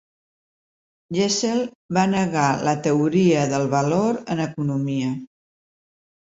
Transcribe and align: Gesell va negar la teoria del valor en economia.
Gesell 1.17 1.61
va 1.97 2.05
negar 2.13 2.45
la 2.69 2.73
teoria 2.87 3.45
del 3.53 3.69
valor 3.75 4.19
en 4.37 4.43
economia. 4.49 5.13